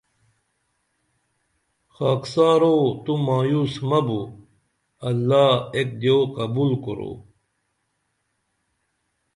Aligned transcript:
خاکسارو 1.95 2.77
تو 3.03 3.13
مایوس 3.25 3.73
مہ 3.89 3.99
بُو 4.05 4.21
اللہ 5.07 5.49
ایک 5.75 5.89
دیو 6.01 6.17
قبول 6.35 6.71
کورو 6.83 7.11